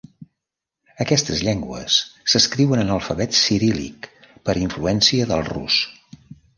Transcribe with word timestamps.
Aquestes 1.05 1.43
llengües 1.49 1.99
s'escriuen 2.35 2.83
en 2.87 2.91
alfabet 2.97 3.39
ciríl·lic 3.43 4.11
per 4.49 4.59
influència 4.67 5.33
del 5.35 5.49
rus. 5.57 5.83